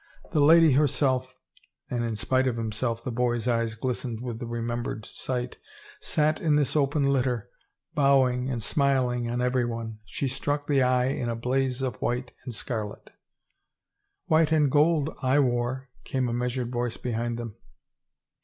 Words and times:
The 0.33 0.39
lady 0.43 0.71
herself 0.71 1.37
—"and 1.91 2.03
in 2.03 2.15
spite 2.15 2.47
of 2.47 2.57
himself 2.57 3.03
the 3.03 3.11
boy's 3.11 3.47
eyes 3.47 3.75
glistened 3.75 4.19
with 4.19 4.39
the 4.39 4.47
remembered 4.47 5.05
sight," 5.05 5.57
sat 6.11 6.41
in 6.41 6.55
this 6.55 6.75
open 6.75 7.13
litter, 7.13 7.51
bowing 7.93 8.49
and 8.49 8.63
smiling 8.63 9.29
on 9.29 9.43
every 9.43 9.63
one. 9.63 9.99
She 10.05 10.27
struck 10.27 10.65
the 10.65 10.81
eye 10.81 11.09
in 11.09 11.29
a 11.29 11.35
blaze 11.35 11.83
of 11.83 11.97
white 12.01 12.31
and 12.45 12.51
scar 12.55 12.87
let 12.87 13.11
—""White 14.25 14.51
and 14.51 14.71
gold 14.71 15.11
/ 15.23 15.23
wore," 15.23 15.89
came 16.03 16.27
a 16.27 16.33
measured 16.33 16.71
voice 16.71 16.97
behind 16.97 17.37
them. 17.37 17.55